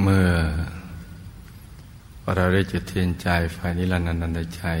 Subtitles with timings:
[0.00, 0.30] เมื่อ
[2.34, 4.80] เราได้จุดเทียนใจไฟนิรันดร์นันตชัย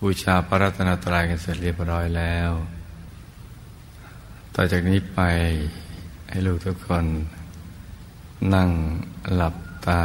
[0.00, 2.50] บูชาพระรัตนตรัยกันเสร็จเรียบร้อยแล้ว
[4.54, 5.20] ต่อจากนี้ไป
[6.28, 7.04] ให้ลูกทุกคน
[8.54, 8.68] นั่ง
[9.34, 9.56] หลับ
[9.86, 10.02] ตา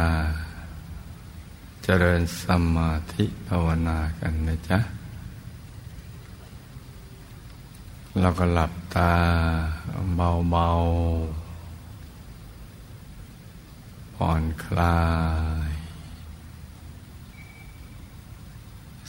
[1.84, 2.44] เจริญส
[2.76, 4.78] มาธิภาวนากันนะจ๊ะ
[8.20, 9.12] เราก็หลับตา
[10.16, 11.41] เบาๆ
[14.14, 15.02] ผ่อนคลา
[15.68, 15.70] ย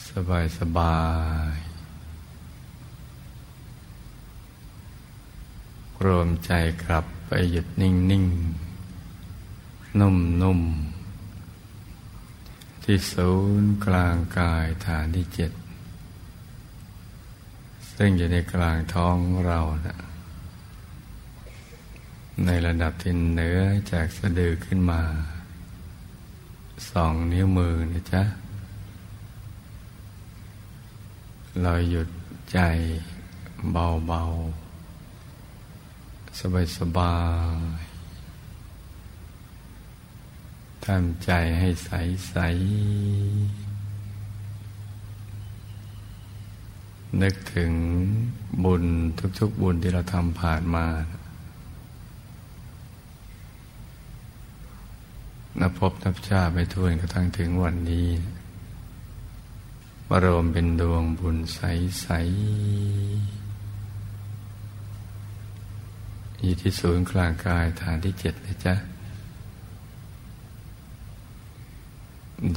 [0.07, 0.99] สบายสบา
[1.53, 1.55] ย
[6.05, 6.51] รวมใจ
[6.83, 8.25] กลับไปหยุดนิ่งนิ่ง
[9.99, 10.61] นุ่มนุ่ม
[12.83, 13.31] ที่ศู
[13.61, 15.51] นย์กลางกายฐานที่เจ็ด
[17.95, 19.97] ซึ่งอยู่ในกลางท้องเรานะ
[22.45, 23.59] ในระดับที่เหนือ
[23.91, 25.01] จากสะดือขึ้นมา
[26.89, 28.23] สองนิ้วมือนะจ๊ะ
[31.61, 32.09] เราหยุด
[32.51, 32.59] ใจ
[33.71, 36.39] เบาๆ
[36.77, 37.15] สบา
[37.77, 43.73] ยๆทำใจให้ใส ๆ
[47.21, 47.71] นึกถึง
[48.63, 48.83] บุญ
[49.39, 51.22] ทุกๆบุญที่เราทำผ่านมานั
[55.69, 58.09] บพบนับชาไปทวนกระทั่งถึงวันนี้
[60.23, 63.33] รวมเป็นดวงบุญใสๆ
[66.39, 68.75] อยู่ที่ศูนย์กลางกายฐานที่เจ็ดนะจ๊ะ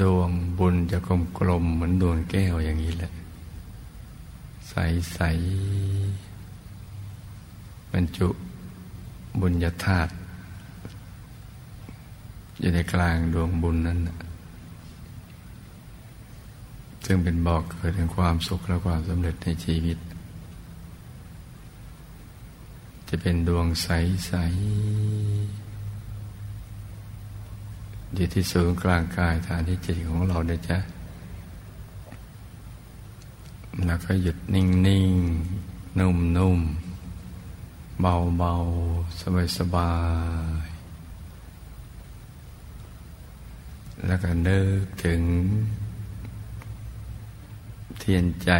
[0.00, 0.98] ดวงบุญจะ
[1.38, 3.12] กลมๆเหมือนดวงแก้วอย่างนี้แหละ
[4.68, 8.28] ใสๆบรรจุ
[9.40, 10.12] บุญญาธาตุ
[12.60, 14.00] อยู่ในกลางดวงบุญนั้น
[17.04, 19.98] ซึ่งเป็นบอกเกิดแห่งความสุขและความสำเร็จในชีวิต
[23.08, 23.88] จะเป็นดวงใส
[24.26, 24.32] ใส
[28.14, 30.78] อยู่ที่ศูนย์กลางกายฐานที่จิตของเราเนี่ยจ้ะ
[33.86, 35.12] แล้วก็หยุดนิ่งนิ่ง
[35.98, 36.60] นุ่มนุ่ม
[38.00, 38.52] เบาเบา
[39.20, 39.92] สบายสบา
[40.66, 40.75] ย
[44.06, 45.22] แล้วก็นึกถึง
[47.98, 48.50] เทียนใจ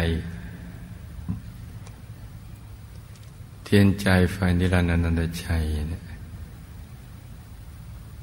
[3.63, 6.03] เทียนใจไฟนิรันดร์นันตชัยเนี่ย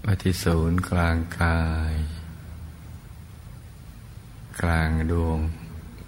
[0.04, 1.60] มาที่ศูนย์กลางกา
[1.92, 1.94] ย
[4.60, 5.38] กลางดวง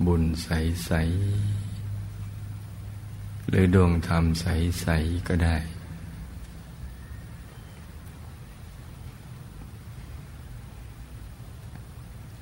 [0.06, 5.56] บุญใสๆหรือดวงธรรมใสๆก็ได้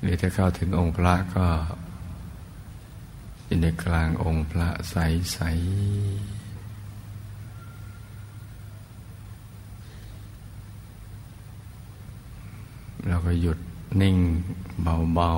[0.05, 1.47] หรือถ้าเข้าถึงองค์พระก็
[3.45, 4.95] อยู่ในกลางองค์พระใส
[5.33, 5.39] ใส
[13.07, 13.59] เราก็หยุด
[14.01, 14.17] นิ่ง
[15.13, 15.31] เบา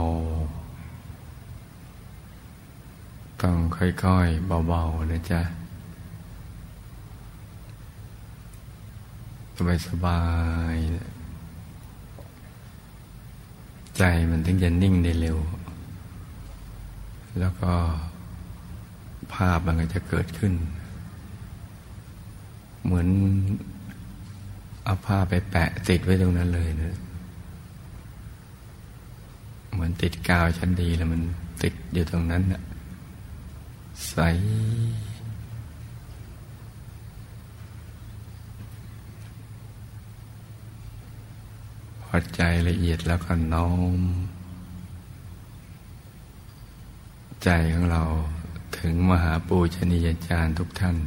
[0.88, 3.86] ๆ ต้องค่
[4.16, 5.42] อยๆ เบาๆ นะจ๊ะ
[9.88, 10.22] สบา
[10.74, 11.17] ยๆ
[13.98, 15.38] ใจมันถึงจะนิ่งได้เร็ว
[17.40, 17.72] แล้วก็
[19.34, 20.54] ภาพมันก็จะเกิดขึ้น
[22.84, 23.08] เหมือน
[24.84, 26.96] เอาผ้าไปแปะติดไว้ตรงนั้นเลยนะ
[29.72, 31.22] เหมือนติดกาวชั้นดีแล้วมัน
[31.64, 32.62] ติดอยู่ตรงนั้นนะ
[34.10, 34.18] ใส
[42.10, 43.70] พอใจละเอียดแล้วก็น้อ
[44.00, 44.02] ม
[47.44, 48.04] ใจของเรา
[48.78, 50.98] ถึงมหาปูชนียาจารย์ทุกท่าน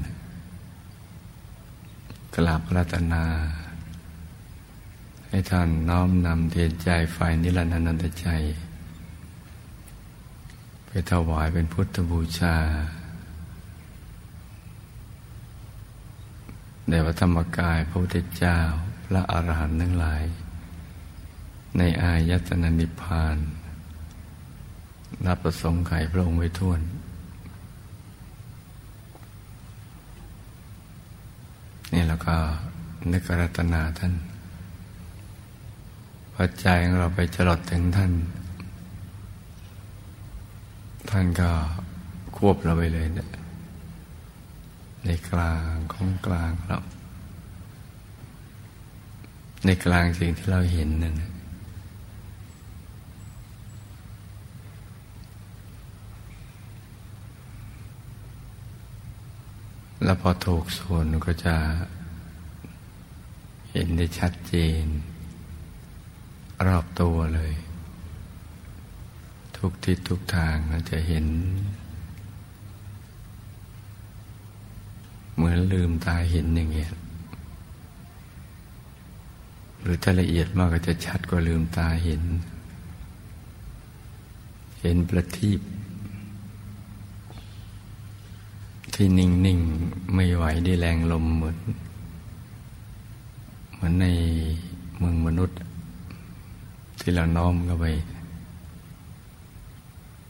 [2.34, 3.24] กราบรัตนา
[5.28, 8.28] ให้ท่านน้อมนำเทียนใจไฟนิรันดร์นันตใจ
[10.86, 12.56] ไปถวายเป็นพุทธบูชา
[16.88, 18.58] ในวัธรรมกายพระพุทธเจ้า
[19.04, 20.22] พระอรหันต์ทั้งหลาย
[21.78, 23.36] ในอายตนะนิพพาน
[25.26, 26.80] รับประสงค์ไขพระองค์ไว้ท่วน
[31.92, 32.36] นี่แล้วก็
[33.12, 34.12] นึกรัตนาท่าน
[36.34, 38.12] พอใจของเราไปจรดถึงท่าน
[41.10, 41.50] ท่านก็
[42.36, 43.28] ควบเราไปเลยเนี่ย
[45.06, 46.78] ในกลางของกลางเรา
[49.64, 51.14] ในกลางสิ่งที่เราเห็นนั่น
[60.04, 61.56] แล้วพอถูกส่วนก็จะ
[63.70, 64.84] เห็นได้ชัดเจน
[66.66, 67.52] รอบตัวเลย
[69.56, 71.26] ทุกทิศทุกทางเราจะเห็น
[75.34, 76.92] เหมือนลืมตาเห็นอย่างเงี้ย
[79.80, 82.22] หรือถ้าละเอียดมากก็จะชัดกว่าลืมตาเห็น
[84.80, 85.60] เห็นประทีป
[89.02, 91.56] ที่นิ่ง ๆ ไม่ไหวได้แรงลมเหมือน
[93.74, 94.06] เหมือนใน
[94.98, 95.58] เมืองมนุษย์
[97.00, 97.86] ที่เราน้อมเข้าไป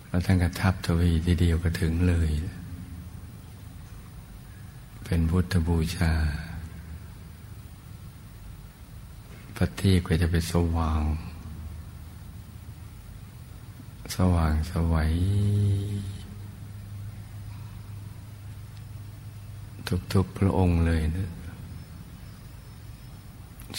[0.09, 2.31] แล้วท่านกระทับทวีทีเดียวก็ถึงเลย
[5.05, 6.13] เป็นพุทธบูชา
[9.57, 11.03] ประทีก็จะเป็นสว่าง
[14.17, 15.13] สว่างสวัย
[20.15, 21.29] ทุกๆพระองค์เลยนะ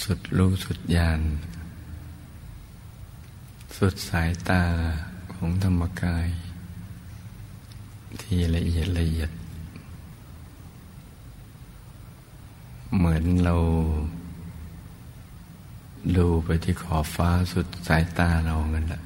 [0.04, 1.22] สุดรู้สุดญาณ
[3.78, 4.64] สุดสายตา
[5.34, 6.28] ของธรรมกาย
[8.22, 9.32] ที่ละเอียดละเอียด
[12.96, 13.56] เหมือนเรา
[16.18, 19.02] ดูไปที่ขอบฟ้าสุดสายตาเราเงินละ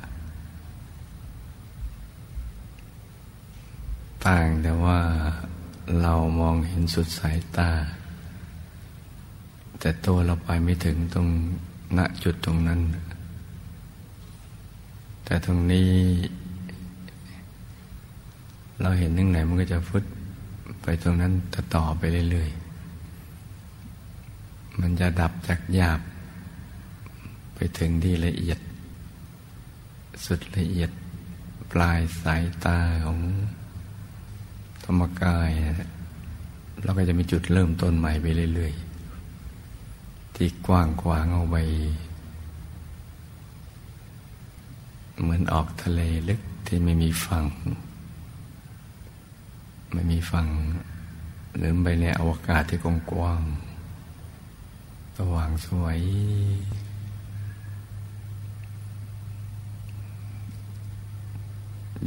[4.26, 5.00] ต่างแต่ว่า
[6.02, 7.70] เรามองเห็นสุดสายตา
[9.80, 11.28] แต่ตัวเราไปไม่ถึงตรง
[11.98, 12.80] ณจุดตรงนั้น
[15.26, 15.90] แต่ตรงนี้
[18.82, 20.04] เราเห็นนึงไหนมันก็จะฟุด
[20.82, 21.32] ไปตรงนั้น
[21.76, 26.00] ต่อไปเรื่อยๆ มันจะดับจากหยาบ
[27.56, 28.60] ไปถึงที่ละเอียด
[30.26, 30.92] สุดละเอียด
[31.72, 33.20] ปลายสายตาของ
[34.86, 35.50] ธรรมกาย
[36.84, 38.74] เราก็จะมีจุดเริ่มต้นใหม่ไปเรื่อย
[39.54, 41.56] ๆ ที่กว้างกวางเอาไป
[45.22, 47.46] เหมือนออกทะเลลึกที่ไม่มีฝั่ง
[49.94, 50.48] ไม่มีฝั่ง
[51.58, 52.86] หรือไปในอวกาศที่ก
[53.20, 53.42] ว้าง
[55.18, 56.00] สว่างสวย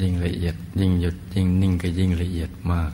[0.00, 2.92] ยิ่งละเอียด ยิ่งหยุดยิ่งนิ่งก็ยิ่งละเอียดมาก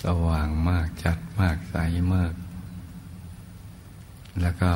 [0.00, 1.74] สว่างมากจัดมากใส
[2.14, 2.32] มาก
[4.40, 4.72] แล้วก็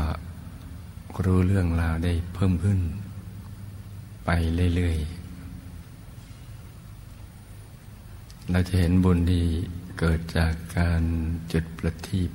[1.24, 2.78] รู้เรื่องราวได้เพิ่มขึ้น
[4.24, 4.30] ไป
[4.74, 5.24] เรื่อยๆ
[8.50, 9.44] เราจะเห็นบุญที่
[9.98, 11.02] เกิดจากการ
[11.52, 12.30] จุดประทีป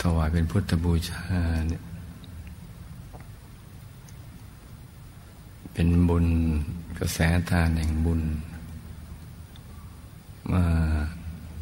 [0.00, 1.22] ถวายเป็นพุทธบูชา
[1.68, 1.82] เนี่ย
[5.74, 6.26] เป็นบุญ
[6.98, 7.18] กระแส
[7.50, 8.22] ทานแห่งบุญ
[10.52, 10.64] มา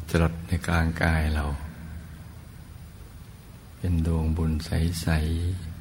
[0.09, 1.45] จรดในกลางกายเรา
[3.77, 5.07] เป็นดวงบุญใส
[5.63, 5.77] ๆ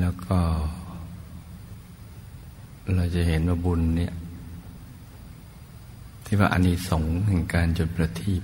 [0.00, 0.38] แล้วก็
[2.94, 4.12] เราจะเห็นว่าบุญเนี่ย
[6.24, 8.42] ที่ว่าอานิสงส์แห่งการจุดประทีป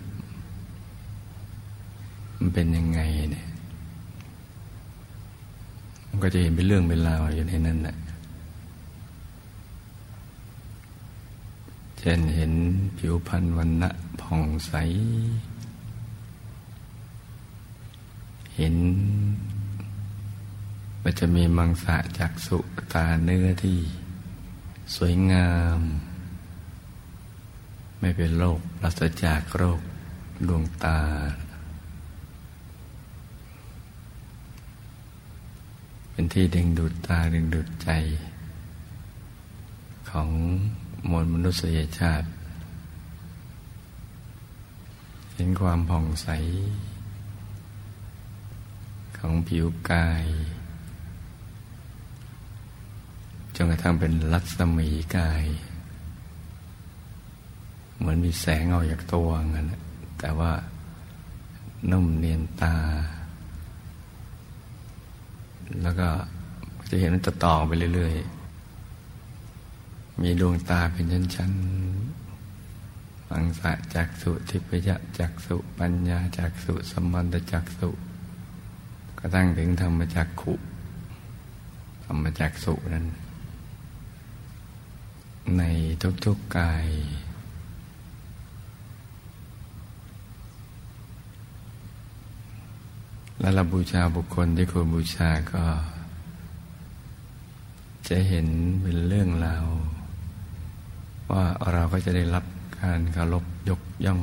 [2.36, 3.00] มันเป็นยังไง
[3.32, 3.46] เนี่ย
[6.12, 7.96] มันก็จะเห็นเป็นเรื่องเป็นราวอยู่ในนั้นแหละ
[11.98, 12.52] เช่นเห็น
[12.98, 13.90] ผิวพรรณวันณะ
[14.20, 14.72] ผ่องใส
[18.56, 18.76] เห็น
[21.02, 22.58] มันจะมีมังสะจากสุ
[22.92, 23.78] ตาเนื้อที่
[24.96, 25.80] สวยงาม
[28.00, 29.80] ไม่เป็นโรคปราศจากโรค
[30.48, 30.98] ดวงตา
[36.22, 37.90] เป็นที่ดึงดูดตาดึงดูดใจ
[40.10, 40.28] ของ
[41.10, 42.28] มวลมนุษยชาติ
[45.34, 46.28] เห็นความผ่องใส
[49.18, 50.26] ของผิวกาย
[53.54, 55.44] จนกระทั่งเป็นรัศมีกาย
[57.98, 59.80] เหมือนมีแสงออกจากตัวเงี้ย
[60.18, 60.52] แต่ว่า
[61.90, 62.76] นุ่มเนียนตา
[65.82, 66.08] แล้วก็
[66.90, 71.04] จะเห็นมันจะต่อไปเรื่อยๆ มีดวงตาเป็น
[71.36, 77.88] ชั้นๆฟังสะจักสุทิพยะจักสุปัญญาจักสุสมันตจักสุ
[79.18, 80.54] ก็ตั้งถึงธรรมจักขุ
[82.04, 83.06] ธรรมจักสุนั้น
[85.58, 85.62] ใน
[86.24, 86.86] ทุกๆกาย
[93.42, 95.64] และเราบูชาบุคคลที่ควรบูชาก็
[98.08, 98.46] จะเห็น
[98.82, 99.66] เป็นเรื่องราว
[101.30, 102.44] ว่าเราก็จะได้รับ
[102.80, 104.20] การเคารพยกย่อง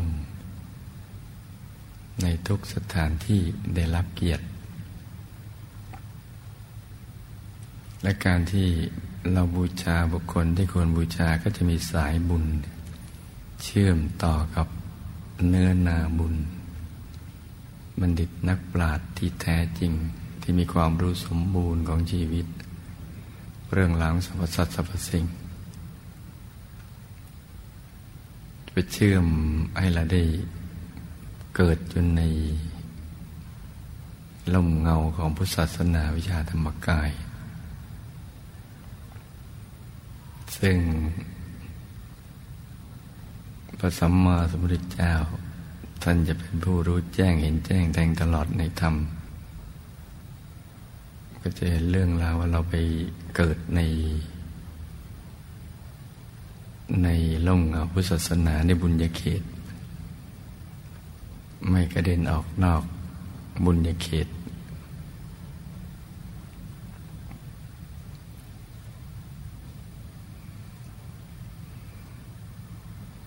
[2.21, 3.41] ในทุกสถานที่
[3.75, 4.45] ได้รับเกียรติ
[8.03, 8.67] และการที่
[9.31, 12.45] เราบูชาบุคคลที่ควรบูชาก็จะมีสายบุญ
[13.63, 14.67] เชื่อมต่อกับ
[15.47, 16.35] เนื้อนาบุญ
[17.99, 19.91] บัณฑิตนักปราชญ์ที่แท้จริง
[20.41, 22.47] ที่มีความรู้สมบูรณ์ของชีวิต
[23.73, 25.25] เรื่องหลังสรรพสัตว์สรรพสิ่ง
[28.71, 29.25] ไปเชื่อม
[29.79, 30.21] ให้เราได้
[31.55, 32.21] เกิดจนใน
[34.53, 37.11] ลมเงาของพุทธศาสนาวิชาธรรมกาย
[40.57, 40.77] ซึ่ง
[43.79, 45.13] พระสัมมาสัมพุทธเจ้า
[46.03, 48.95] ท่านจะเป็นผู้รู้แจ้งเห็นแจ้งแทงตลอดในธรรม
[51.41, 52.75] ก็จะเห็นเรื่องราวว่าเราไป
[53.35, 53.79] เกิดใน
[57.03, 57.07] ใน
[57.47, 59.43] ล่มเงาพุทธศาสนาในบุญญาเขต
[61.69, 62.83] ไม่กระเด็นออกนอก
[63.65, 64.27] บุญญาเขต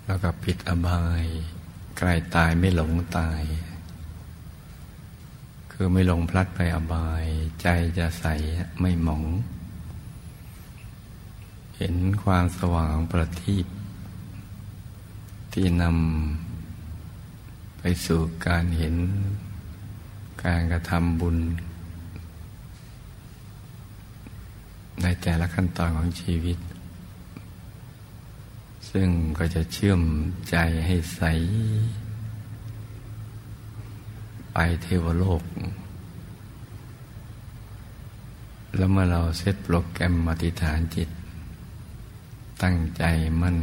[0.06, 1.26] แล้วก็ผิดอบาย
[1.99, 3.42] ใกล้ตายไม่หลงตาย
[5.72, 7.26] คือไม่หลงพลัดไปอบาย
[7.62, 7.66] ใจ
[7.99, 8.25] จะใส
[8.80, 9.25] ไม่หมอง
[11.76, 13.66] เห็นความสว่างประทีป
[15.52, 18.96] ที่นำไปสู่การเห็น
[20.44, 21.38] การกระทำบุญ
[25.02, 26.58] ในแต่ละขั้นตอนของชีวิต
[28.92, 29.08] ซึ่ง
[29.38, 30.02] ก็จะเชื่อม
[30.50, 30.56] ใจ
[30.87, 31.22] ให้ใส
[34.52, 35.42] ไปเทวโลก
[38.76, 41.11] แล้วเมื่อเราเซตโปรแกรมมาติฐานจิต
[42.62, 43.04] ตั้งใจ
[43.40, 43.58] มั่น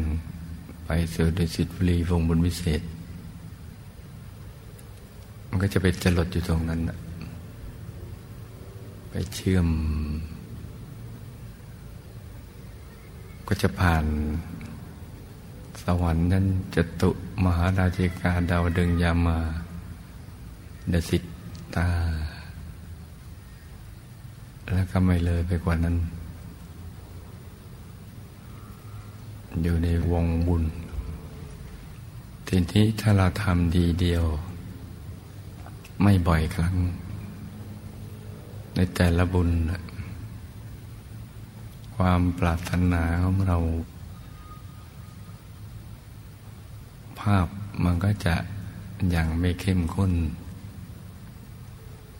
[0.85, 2.81] ไปสู่ดุสิตบุรีวงบุญวิเศษ
[5.47, 6.81] มันก็จะไปจรดอยู่ตรงนั้น
[9.09, 9.67] ไปเชื่อม
[13.47, 14.05] ก็จะผ่าน
[15.83, 16.45] สวรรค์นั้น
[16.75, 17.09] จตุ
[17.43, 19.37] มหาราชิกาดาวดึงยามา
[20.89, 21.23] เดสิต
[21.75, 21.87] ตา
[24.73, 25.97] แล้วก็ไม่เลยไปกว่านั้น
[29.61, 30.63] อยู่ในวงบุญ
[32.47, 34.23] ทีนี้ถ้าเราทำดีเดียว
[36.03, 36.75] ไม่บ่อยครั้ง
[38.75, 39.49] ในแต่ละบุญ
[41.95, 43.57] ความปรารถนาของเรา
[47.19, 47.47] ภาพ
[47.83, 48.35] มันก็จะ
[49.15, 50.13] ยังไม่เข้มข้น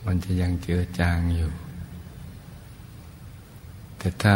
[0.05, 1.51] มันจะยังเจือจางอยู่
[3.97, 4.35] แต่ถ้า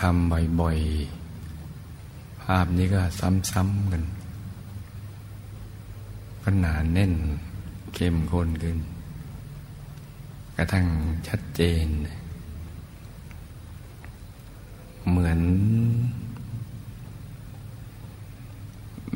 [0.00, 3.00] ทำบ่อยๆ ภาพนี้ก็
[3.52, 4.04] ซ้ำๆกัน
[6.42, 7.14] ก็หนาแน่น
[7.94, 8.78] เข้มข้นขึ้น
[10.56, 10.86] กระทั่ง
[11.28, 11.86] ชัดเจน
[15.08, 15.40] เหมือน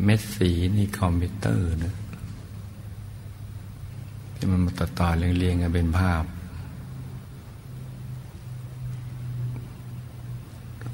[0.02, 1.94] เม็ดสีในคอมพิวเตอร์นะ
[4.34, 6.24] ที่มันมาต่อต่อเรียงๆกันเป็นภาพ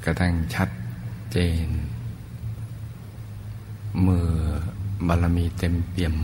[0.05, 0.69] กระทั่งชัด
[1.31, 1.67] เจน
[4.01, 4.25] เมื่อ
[5.07, 6.15] บารมีเต็มเปี่ยม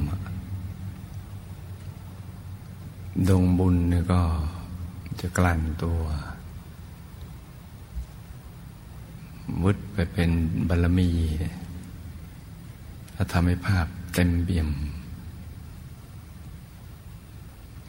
[3.30, 4.22] ดงบุญนี่ก็
[5.20, 6.00] จะกลั่นตัว
[9.64, 10.30] วุดไปเป็น
[10.68, 11.10] บารมี
[13.20, 14.70] ถ้าทำให้ภาพเต็มเปี่ยม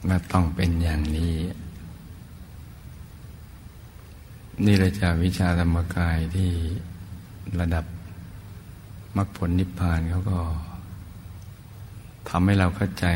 [0.09, 1.37] มาต้องเป็นอย่างนี้
[4.65, 6.51] นี่เลยจากวิชาธรรมกายที่
[7.61, 7.85] ระดับ
[9.17, 10.41] มรรคผลนิพพานเขาก็
[12.29, 13.07] ทำให้เราเข้าใจ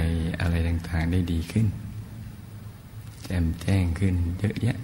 [0.41, 1.67] อะไรต่างๆได้ดีขึ้น
[3.25, 4.79] แจ่มแจ้งขึ้นเยอะแยะ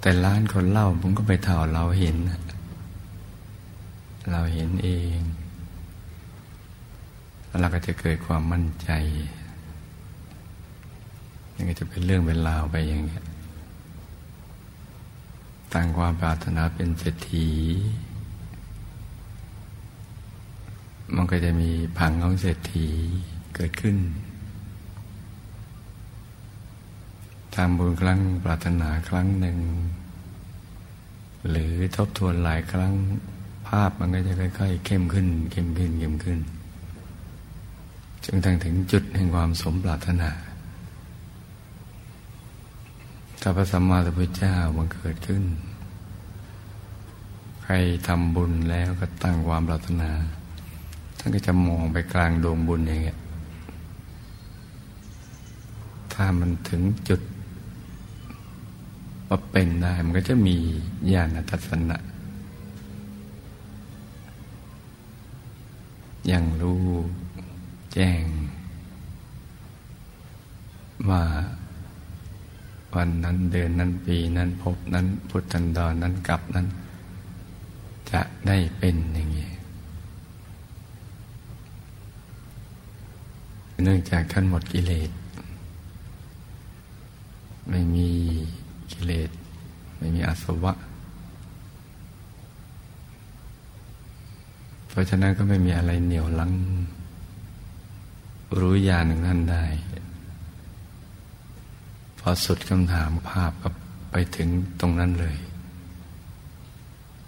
[0.00, 2.40] แต่ล้านคนเล่าผมก็ไปเท่าเราเห็นนะ
[4.28, 5.18] เราเห็นเอง
[7.46, 8.90] แล้วเราก็จะเกิดความมั่นใจ
[11.54, 13.20] นี่ก็จะเป็นเรื่องเป็นราวไปอย่างนี้
[15.72, 17.48] ตั้งความปรารถนาเป็นเศรษฐี
[21.14, 22.86] มันก็จะมีพังของเศรษฐี
[23.54, 23.96] เกิดขึ้น
[27.54, 29.58] ทำบุญครั้งปรารถนาครั้งหนึ่ง
[31.50, 32.94] หรือทบทวนหลายครั้ง
[33.70, 36.38] ภาพมันก็จะค่อยๆเข้มขึ้น เข้มขึ้น เข้มขึ้น
[38.24, 40.30] จนทั้งถึงจุดแห่งความสมปรารถนา
[43.40, 45.44] ถ้าพระสัมมาสัมพุทธเจ้าบังเกิดขึ้น
[47.62, 47.74] ใคร
[48.06, 50.10] ทำบุญแล้วก็ตั้งความปรารถนา
[51.18, 53.18] ท่านก็จะมองไปกลางดวงบุญอย่างเงี้ย
[56.12, 57.20] ถ้ามันถึงจุด
[59.28, 60.56] ว่าเป็นได้มันก็จะมี
[61.12, 61.98] ญาณทัศนะ
[66.30, 66.84] ยังรู้
[67.94, 68.24] แจ้ง
[71.08, 71.24] ว่า
[72.94, 76.66] วันนั้นเดือนนั้นปีนั้นพบนั้นพุทธันดรนนั้นกลับนั้น
[78.10, 79.48] จะได้เป็นอย่างนี้
[83.84, 85.10] เนื่องจากท่านหมดกิเลส
[87.70, 88.08] ไม่มี
[88.92, 89.30] กิเลส
[89.98, 90.72] ไม่มีอาสวะ
[94.90, 96.52] เพราะฉะนั้นก็ไม่มีอะไรเหนียวลัง
[98.58, 99.64] รู้ญาณหนึ่งนั้นได้
[102.18, 103.68] พอสุดคำถามภาพก็
[104.10, 104.48] ไปถึง
[104.80, 105.36] ตรงนั้นเลย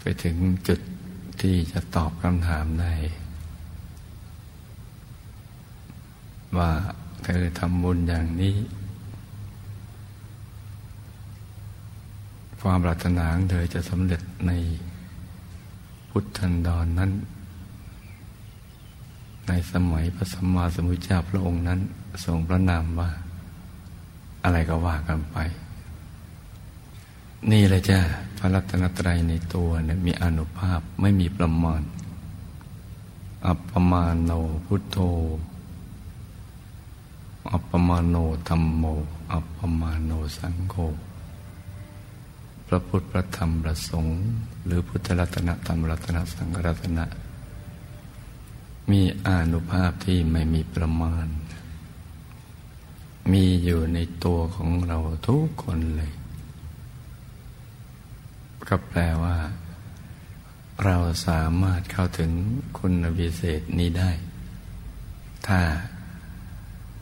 [0.00, 0.37] ไปถึง
[0.69, 0.81] จุด
[1.40, 2.92] ที่จะตอบคำถามได้
[6.59, 6.71] ว่า
[7.25, 8.54] เธอทำบุญอย่างนี้
[12.61, 14.52] ความปรารถนาของเธอจะสำเร็จใน
[16.11, 17.11] พุทธันดรนนั้น
[19.49, 21.80] ในสมัยพระสัมมาสัมพุทธเจ้าพระองค์นั้น
[22.25, 23.11] ทรงพระนามว่า
[24.44, 25.38] อะไรก็ว่ากันไป
[27.50, 28.00] นี่แหละจ้า
[28.38, 31.82] พระรัตนตรัยในตัวเนี่ยมีอนุภาพไม่มีประมาณ
[33.46, 34.30] อัปปมาโน
[34.66, 34.99] พุทโธ
[37.52, 38.16] อัปปมาโน
[38.49, 38.84] ธรรมโม
[39.32, 40.75] อัปปมาโนสังโฆ
[42.66, 44.18] พระพุทธพระธรรมพระสงฆ์
[44.64, 47.04] หรือพุทธรัตนธรรมรัตนสังฆรัตนะ
[48.90, 51.26] มีอานุภาพที่ไม่มีประมาณ
[53.32, 56.12] มีอยู่ในตัวของเราทุกคนเลย
[58.68, 59.36] ก็แปลว่า
[60.84, 62.30] เราสามารถเข้าถึง
[62.78, 64.10] คุณวิเศษนี้ได้
[65.47, 65.60] ถ้า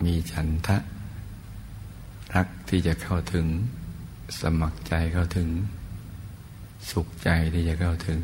[0.05, 0.79] มีฉันทะ
[2.35, 3.47] รักที่จะเข้าถึง
[4.41, 5.49] สมัครใจเข้าถึง
[6.91, 8.21] สุขใจที่จะเข้าถึง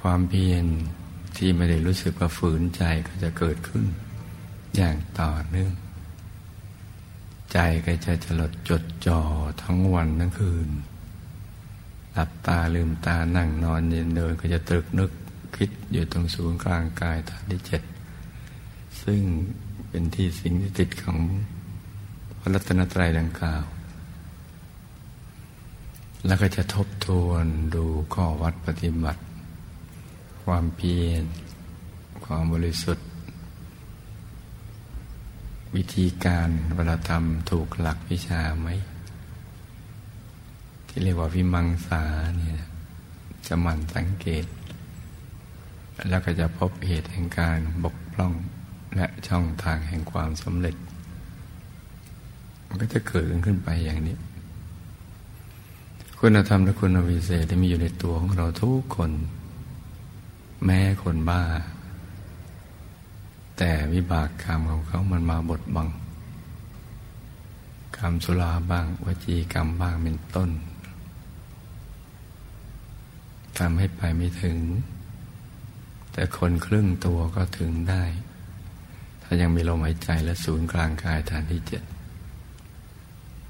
[0.00, 0.66] ความเพียร
[1.36, 3.84] ที่ไม่ได้รู้สึกว่าฝืนใจก็จะเกิดขึ้น
[4.76, 5.72] อย่างต่อเนื่อง
[7.52, 9.20] ใจก็จะจลดจดจ่อ
[9.62, 10.68] ทั้งวันทั้งคืน
[12.12, 15.10] หลับตาลืมตานั่งนอนเย็นเดินก็จะตรึกนึก
[15.56, 17.82] คิดอยู่ตรงศูนย์กลางกายฐานที่เจ็ด
[19.02, 19.20] ซึ่ง
[19.88, 21.18] เป็นที่สิงที่ติดของ
[22.40, 23.64] ระรัตนตรัยดังกล่าว
[26.26, 29.20] แล้วก็จะทบทวนดูข้อวัดปฏิบัติ
[30.50, 31.24] ความเพียร
[32.24, 33.08] ความบริสุทธิ์
[35.76, 38.68] วิธีการเวลาทำถูกหลักวิชาไหม
[40.88, 42.02] ที่เรียกว่าวิมังสา
[42.36, 42.60] เนี่ย
[43.46, 44.46] จะหมั่นสังเกต
[46.08, 48.32] แล้วก็จะพบเหตุแห่งการบกพร่อง
[48.96, 50.76] และช่องทางแห่งความสำเร็จ
[52.66, 54.16] มันก็จะเกิดขึ้นไปอย่างนี้
[56.18, 59.12] คุณธรรมและคุณวิเศษที่มีอยู่ในตัวของเราทุกคน
[60.64, 61.42] แม้คนบ้า
[63.58, 65.88] แต่วิบากกรรมของเขามันมาบดบัง
[67.96, 70.50] กรรมสุราบ้างวจีกรรมบ้างเป็นต้น
[73.58, 74.58] ทำให้ไปไม่ถึง
[76.12, 78.02] แต่คนครึ่งตัวก็ถึงได้
[79.22, 81.82] ถ้ายังมีลมหายใจและศูนย์กลางกายฐานที่เจ็ด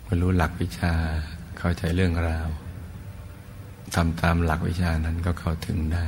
[0.06, 0.92] บรรลุหลักวิชา
[1.58, 2.48] เข้าใจเรื่องราว
[3.94, 6.06] ทำตามหลักวิชานั้นก็เข้าถึงได้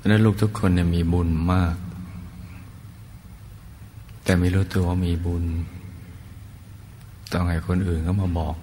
[0.00, 1.76] เพราะนั้นลูกทุกคนเนี่ยมีบุญมาก
[4.24, 5.44] แต่ไม่รู้ตัวว่ามีบุญ
[7.32, 8.56] ต้องให้คนอื่นเขามาบอก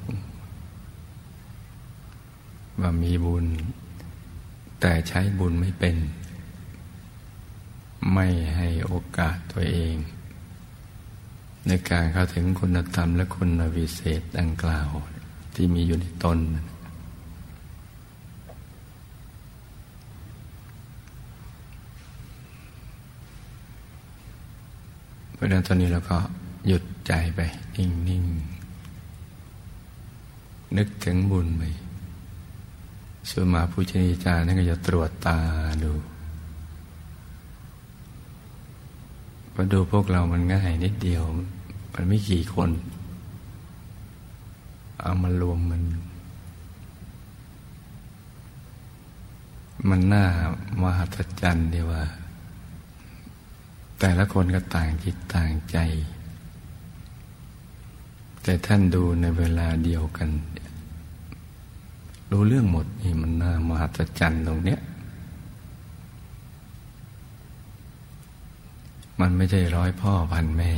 [2.80, 3.46] ว่ามีบุญ
[4.80, 5.96] แต่ใช้บุญไม่เป็น
[8.14, 9.96] ไม่ให้โอกาสตัวเอง
[11.68, 14.90] ในการเข้าถึงคุณธรรมและคุณวิเศษดังกล่าว
[15.56, 16.38] ที่มีอยู่ในตน
[25.48, 26.18] เพราะนั้นตอนนี้เราก็
[26.68, 27.40] หยุดใจไป
[27.76, 31.64] นิ่งๆนึกถึงบุญไป
[33.30, 35.38] สุมาผู้ชนีจารย์นั่นก็จะตรวจตา
[35.84, 35.92] ดู
[39.54, 41.24] พอดูพวกเรามันง่ายนิดเดียว
[41.94, 42.70] มันไม่กี่คน
[45.00, 45.84] เอามารวมมัน
[49.90, 50.26] มันน่า
[50.82, 52.04] มหัศจรรย์ดีว่า
[54.00, 55.78] แต่ละคนก็ต่างจิตต่างใจ
[58.44, 60.30] แต่ท่านดูในเวลาเดียวกัน
[62.32, 64.80] รู้เรื่องหมดนี่มันน่ามหัศจรรย์ตรงเนี้ย
[69.20, 70.72] มันไม่ใช่ร้อยพ่อพันแม่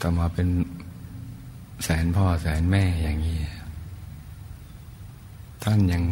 [0.00, 0.48] ต่อมาเป็น
[1.84, 3.38] แสนพ่อแสนแม่อย่างนี้
[5.64, 6.04] ท่านยัง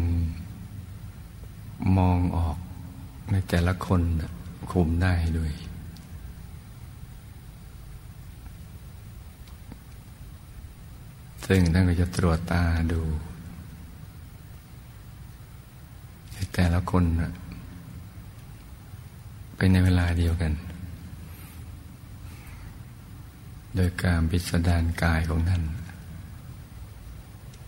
[1.97, 2.57] มองออก
[3.31, 4.01] ในแต่ละคน
[4.71, 5.51] คุมได้ด้วย
[11.45, 13.01] ซึ่งท่านก็จะตรวจตาดู
[16.53, 17.03] แต่ละคน
[19.55, 20.53] เป็นในเวลาเดียวกัน
[23.75, 25.63] โดยการพิสดารกายของท่าน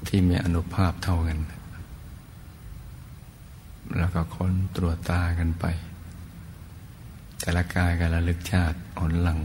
[0.08, 1.40] ที่มีอนุภาพเท่ากัน
[3.98, 5.66] แล้วก็ค้นตรวจตากันไป
[7.42, 9.42] แต่ละกายการระลึกชาติอ่อนหลัง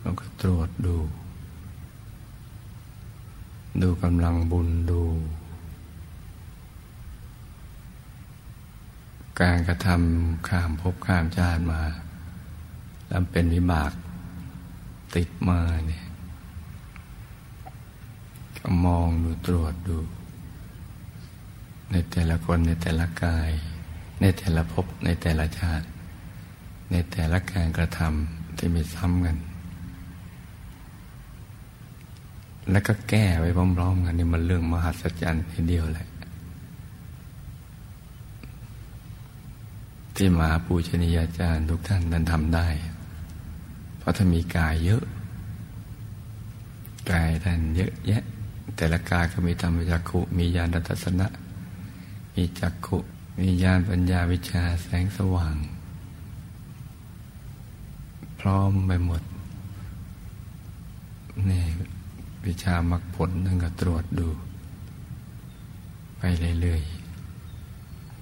[0.00, 0.96] แล้วก็ตรวจดู
[3.82, 5.02] ดูกำลังบุญดู
[9.40, 11.82] การกระทำข้ามภพข้ามชาติมา
[13.08, 13.92] แล้วเป็นวิบาก
[15.14, 16.04] ติดมาเนี่ย
[18.58, 19.98] ก็มองดูตรวจดู
[21.90, 23.50] ในแต่ละคนในแต่ละกาย
[24.20, 25.86] ในแต่ละภพในแต่ละชาติ
[26.90, 29.36] ในแต่ละการกระทำที่มีซ้ำกัน
[32.70, 36.08] แล้วก็แก้ไว้พร้อมๆกันนี่มันเรื่องมหัศจรรย์ทีเดียวแหละ
[40.16, 42.66] ที่มาปูชนียาจารย์ทุกท่านนั้นทำได้
[43.98, 45.02] เพราะถ้ามีกายเยอะ
[47.10, 48.22] กายท่านเยอะแยะ
[48.76, 51.26] แต่ละกายก็มีธรรมจักขุมีญาณทัศนะ
[52.34, 52.98] มีจักขุ
[53.38, 55.56] มีญาณปัญญาวิชาแสงสว่าง
[58.40, 59.22] พร้อมไปหมด
[61.50, 61.64] นี่
[62.46, 64.28] วิชามรรคผลนั่นก็ตรวจดู
[66.18, 66.22] ไป
[66.60, 66.82] เรื่อย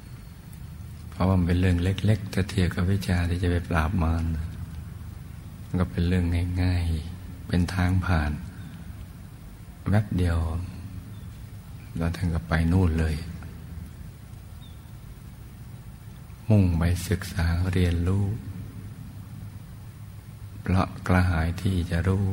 [0.05, 4.25] ๆ เพราะว่ามันเป็นเรื่องเล็กๆถ้าเทียบกับวิชาที่จะไปปราบมาร
[5.67, 6.25] มันก็เป็นเรื่อง
[6.63, 8.33] ง่ายๆ เป็นทางผ่าน
[9.91, 10.39] แวบเดียว
[11.97, 13.15] แล้วท่านก็ไปนู่นเลย
[16.49, 18.25] มุ่งไปศึกษาเรียนรู้
[20.63, 22.25] เพราะกระหายที่จะรู้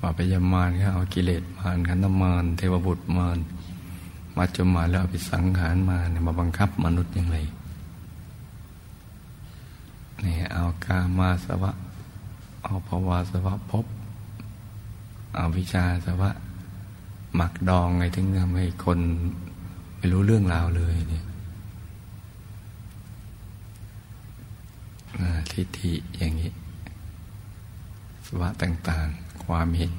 [0.00, 3.38] ว่าพยามารก็เอากิเลสมารขันธมารเทวบุตรมาร
[4.36, 7.38] มาจมมาแล้วเอาไปสังขารมาเนี่ยมาบังคับมนุษย์อย่างไร
[10.24, 11.72] นี่เอากามาสวะ
[12.64, 13.86] เอาภาวาสวะพบ
[15.36, 16.30] เอาวิชาสวะ
[17.36, 18.98] หมักดองไงถึงทำให้คน
[19.96, 21.24] ไม่รู้เรื่องราวเลยเนี่ย
[25.52, 26.52] ทิฏฐิอย่างนี้
[28.26, 29.94] สวะต่างๆ ความเห็น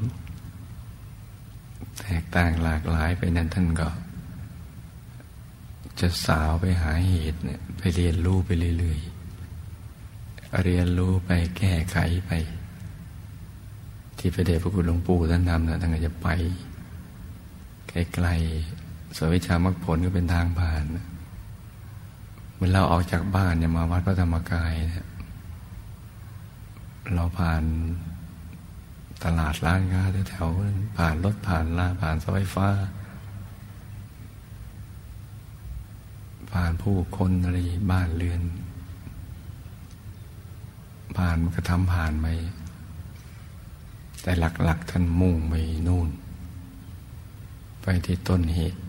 [1.99, 3.89] แตกต่างหลากหลายไปนั้นท่านก็
[5.99, 8.49] จะสาวไปหาเหตุเนี่ยไปเรียนรู้ไป
[8.79, 11.97] เรื่อยๆ เรียนรู้ไปแก้ไข
[12.27, 12.31] ไป
[14.17, 16.27] ที่พระเดชพระคุณหลวงปู่ท่านนำนะท่านก็จะไป
[17.89, 25.07] ไกลๆสวิชามรรคผลก็เป็นทางผ่านเมื่อเราออกจากบ้านเนี่ยมาวัดพระธรรมกายเนี่ย
[27.13, 27.63] เราผ่าน
[29.23, 32.67] ตลาดร้านค้าแถวๆผ่านรถผ่านลาผ่านสไฟฟ้า
[36.51, 37.57] ผ่านผู้คนอะไร
[37.91, 38.41] บ้านเรือน
[41.17, 42.27] ผ่านก็ทำผ่านไป
[44.21, 45.53] แต่หลักๆท่านมุ่งไป
[45.87, 46.07] นู่น
[47.81, 48.79] ไปที่ต้นเหตุ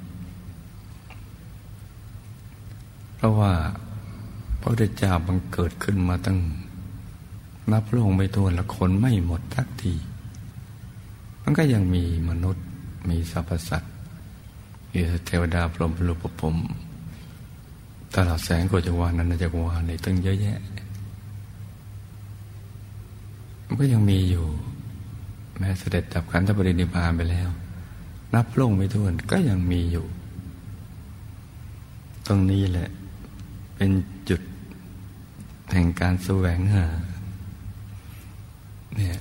[3.13, 3.52] เพ ราะว่า
[4.60, 6.38] พระพุทธเจ้าบังเกิดขึ้นมาตั้ง
[7.72, 9.94] นับลงไปตัวนละคนไม่หมดทักที
[11.42, 12.64] มันก็ยังมีมนุษย์
[13.08, 13.92] มีสรรพสัตว์
[14.90, 16.56] มีเทวดาพรหมพลุปภม
[18.14, 20.58] ตลอดแสงโกจวานันจักรวาลในตั้งเยอะแยะ
[23.66, 24.44] มันก็ยังมีอยู่
[25.58, 27.48] แม้เสด็จดับขันธปรินิพานไปแล้ว
[28.34, 30.06] นับลงไม่ถ้วนก็ยังมีอยู่
[32.26, 32.88] ตรงนี้แหละ
[33.76, 33.90] เป็น
[34.28, 34.40] จุด
[35.72, 36.86] แห่งการแสวงหา
[38.96, 39.18] เนี่ย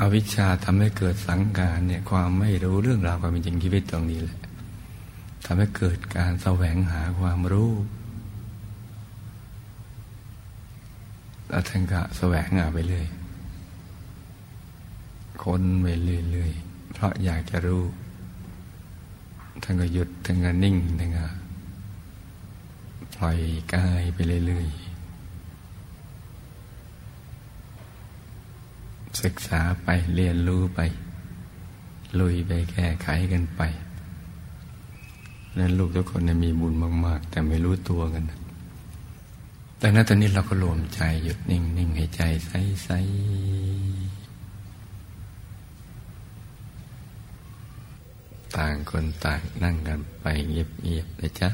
[0.00, 4.38] อวิชชาทำให้เกิดสังการเนี่ยความไม่รู้เรื่องราวความเป็นจริงชีวิตตรงนี้แหละ
[5.44, 7.72] ทำให้เกิดการแสวงหาความรู้
[11.48, 13.06] แล้วท่านก็แสวงหาไปเรื่อย
[15.44, 17.82] คนไปเรื่อยๆเพราะอยากจะรู้
[19.62, 21.26] ท่านก็หยุดท่านก็นิ่งท่านก็
[23.22, 23.38] ล่อย
[23.74, 24.92] กายไปเรื่อยๆ
[29.22, 30.80] ศึกษาไปเรียนรู้ไป
[32.18, 33.60] ลุยไปแก้ไขกันไป
[35.58, 36.72] นั้นลูกทุกคนมีบุญ
[37.06, 38.24] มาก ๆ แต่ไม่รู้ตัวกัน
[39.78, 42.50] แต่ณตอนนี้เราก็รวมใจหยุดนิ่งนิ่งให้ใจใส
[42.84, 42.90] ใส
[48.56, 51.50] ต่างคนต่างนั่งกันไปเงียบๆนะจ๊ะ